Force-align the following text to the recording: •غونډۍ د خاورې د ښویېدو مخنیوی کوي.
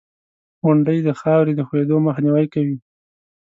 •غونډۍ 0.63 0.99
د 1.03 1.09
خاورې 1.19 1.53
د 1.55 1.61
ښویېدو 1.67 1.95
مخنیوی 2.07 2.45
کوي. 2.53 2.77